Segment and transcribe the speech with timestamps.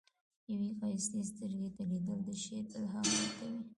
[0.51, 3.61] یوې ښایستې سترګې ته لیدل، د شعر الهام ورکوي.